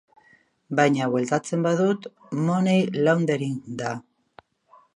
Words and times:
Baina 0.77 1.09
bueltatzen 1.15 1.67
badut, 1.67 2.07
money 2.47 2.81
laundering 3.09 3.55
da. 3.83 3.95